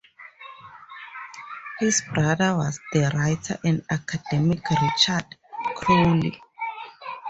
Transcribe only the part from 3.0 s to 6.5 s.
writer and academic Richard Crawley.